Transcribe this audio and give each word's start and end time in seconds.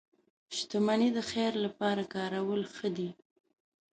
•شتمني 0.57 1.09
د 1.17 1.19
خیر 1.29 1.53
لپاره 1.65 2.03
کارول 2.13 2.61
ښه 2.75 2.89
دي. 2.97 3.09